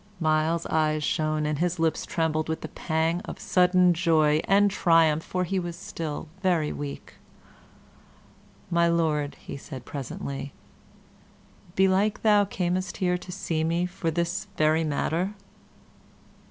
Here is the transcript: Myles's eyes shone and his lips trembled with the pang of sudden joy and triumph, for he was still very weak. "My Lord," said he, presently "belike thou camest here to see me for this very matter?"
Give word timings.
Myles's 0.19 0.65
eyes 0.65 1.03
shone 1.03 1.45
and 1.45 1.59
his 1.59 1.77
lips 1.77 2.07
trembled 2.07 2.49
with 2.49 2.61
the 2.61 2.69
pang 2.69 3.21
of 3.21 3.39
sudden 3.39 3.93
joy 3.93 4.41
and 4.45 4.71
triumph, 4.71 5.21
for 5.23 5.43
he 5.43 5.59
was 5.59 5.75
still 5.75 6.27
very 6.41 6.73
weak. 6.73 7.13
"My 8.71 8.87
Lord," 8.87 9.37
said 9.47 9.79
he, 9.83 9.85
presently 9.85 10.53
"belike 11.75 12.23
thou 12.23 12.45
camest 12.45 12.97
here 12.97 13.19
to 13.19 13.31
see 13.31 13.63
me 13.63 13.85
for 13.85 14.09
this 14.09 14.47
very 14.57 14.83
matter?" 14.83 15.35